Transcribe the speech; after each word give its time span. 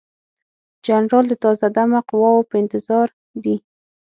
جنرالان 0.85 1.23
د 1.29 1.33
تازه 1.43 1.67
دمه 1.75 1.99
قواوو 2.09 2.47
په 2.49 2.55
انتظار 2.63 3.07
دي. 3.43 3.55